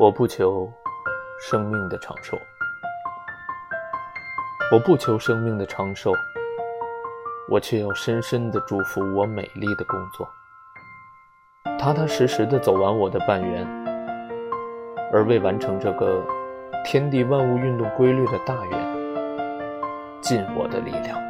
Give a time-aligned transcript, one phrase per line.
[0.00, 0.72] 我不求
[1.42, 2.40] 生命的长寿，
[4.72, 6.10] 我不求生命的长寿，
[7.50, 10.26] 我却要深深的祝福我美丽的工作，
[11.78, 13.68] 踏踏实实的走完我的半圆，
[15.12, 16.24] 而为完成这个
[16.82, 18.78] 天地万物运动规律的大圆，
[20.22, 21.29] 尽我的力量。